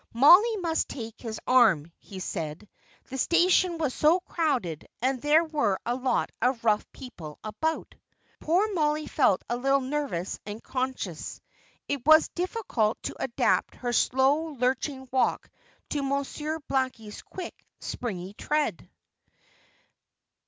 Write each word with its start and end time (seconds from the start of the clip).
Mollie 0.13 0.57
must 0.57 0.89
take 0.89 1.21
his 1.21 1.39
arm, 1.45 1.91
he 1.99 2.17
said; 2.19 2.67
the 3.11 3.19
station 3.19 3.77
was 3.77 3.93
so 3.93 4.19
crowded, 4.21 4.87
and 4.99 5.21
there 5.21 5.43
were 5.43 5.77
a 5.85 5.93
lot 5.93 6.31
of 6.41 6.63
rough 6.65 6.91
people 6.91 7.37
about. 7.43 7.93
Poor 8.39 8.73
Mollie 8.73 9.05
felt 9.05 9.43
a 9.47 9.55
little 9.55 9.79
nervous 9.79 10.39
and 10.43 10.63
conscious. 10.63 11.39
It 11.87 12.03
was 12.03 12.29
difficult 12.29 12.97
to 13.03 13.15
adapt 13.23 13.75
her 13.75 13.93
slow, 13.93 14.53
lurching 14.57 15.07
walk 15.11 15.47
to 15.89 16.01
Monsieur 16.01 16.57
Blackie's 16.67 17.21
quick, 17.21 17.53
springy 17.79 18.33
tread. 18.33 18.89